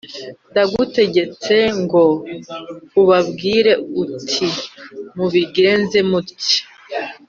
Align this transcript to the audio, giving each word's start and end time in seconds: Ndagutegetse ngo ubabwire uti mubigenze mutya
Ndagutegetse 0.51 1.55
ngo 1.81 2.03
ubabwire 3.01 3.71
uti 4.01 4.47
mubigenze 5.15 5.97
mutya 6.09 6.61